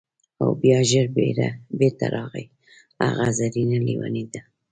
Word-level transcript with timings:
او 0.43 0.47
بیا 0.61 0.79
ژر 0.89 1.07
بیرته 1.77 2.05
راغی: 2.15 2.45
هغه 3.03 3.27
زرینه 3.39 3.77
لیونۍ 3.87 4.25
ده! 4.33 4.41